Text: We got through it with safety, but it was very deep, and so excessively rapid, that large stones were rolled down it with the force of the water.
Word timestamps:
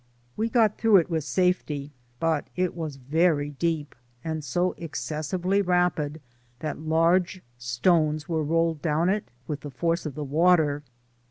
We 0.35 0.49
got 0.49 0.79
through 0.79 0.97
it 0.97 1.11
with 1.11 1.23
safety, 1.23 1.91
but 2.19 2.47
it 2.55 2.73
was 2.75 2.95
very 2.95 3.51
deep, 3.51 3.93
and 4.23 4.43
so 4.43 4.73
excessively 4.79 5.61
rapid, 5.61 6.21
that 6.57 6.79
large 6.79 7.43
stones 7.59 8.27
were 8.27 8.43
rolled 8.43 8.81
down 8.81 9.09
it 9.09 9.25
with 9.47 9.59
the 9.59 9.69
force 9.69 10.07
of 10.07 10.15
the 10.15 10.23
water. 10.23 10.81